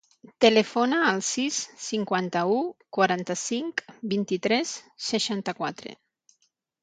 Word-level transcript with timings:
Telefona 0.43 0.99
al 1.07 1.19
sis, 1.25 1.57
cinquanta-u, 1.87 2.55
quaranta-cinc, 2.97 3.85
vint-i-tres, 4.13 4.71
seixanta-quatre. 5.11 5.97